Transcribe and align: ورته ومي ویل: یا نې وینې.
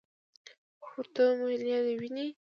ورته 0.87 1.21
ومي 1.29 1.43
ویل: 1.45 1.61
یا 1.71 1.79
نې 1.85 1.93
وینې. 1.99 2.27